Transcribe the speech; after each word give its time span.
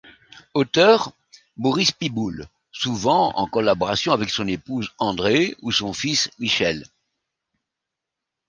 Auteur, 0.55 1.13
Maurice 1.57 1.91
Piboule, 1.91 2.47
souvent 2.71 3.33
en 3.37 3.45
collaboration 3.45 4.13
avec 4.13 4.31
son 4.31 4.47
épouse, 4.47 4.89
Andrée, 4.97 5.55
ou 5.61 5.71
son 5.71 5.93
fils, 5.93 6.31
Michel. 6.39 6.85